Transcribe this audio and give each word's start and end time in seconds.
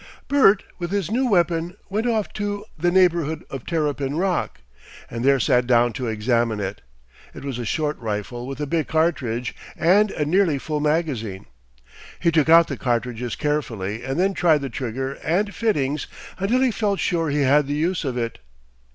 Bert, 0.27 0.63
with 0.79 0.89
his 0.89 1.11
new 1.11 1.29
weapon 1.29 1.77
went 1.87 2.07
off 2.07 2.33
to 2.33 2.65
the 2.75 2.89
neighbourhood 2.89 3.45
of 3.51 3.67
Terrapin 3.67 4.17
Rock, 4.17 4.61
and 5.11 5.23
there 5.23 5.39
sat 5.39 5.67
down 5.67 5.93
to 5.93 6.07
examine 6.07 6.59
it. 6.59 6.81
It 7.35 7.45
was 7.45 7.59
a 7.59 7.65
short 7.65 7.99
rifle 7.99 8.47
with 8.47 8.59
a 8.59 8.65
big 8.65 8.87
cartridge, 8.87 9.53
and 9.77 10.09
a 10.09 10.25
nearly 10.25 10.57
full 10.57 10.79
magazine. 10.79 11.45
He 12.19 12.31
took 12.31 12.49
out 12.49 12.67
the 12.67 12.77
cartridges 12.77 13.35
carefully 13.35 14.01
and 14.03 14.19
then 14.19 14.33
tried 14.33 14.61
the 14.61 14.71
trigger 14.71 15.19
and 15.23 15.53
fittings 15.53 16.07
until 16.39 16.61
he 16.61 16.71
felt 16.71 16.99
sure 16.99 17.29
he 17.29 17.41
had 17.41 17.67
the 17.67 17.75
use 17.75 18.03
of 18.03 18.17
it. 18.17 18.39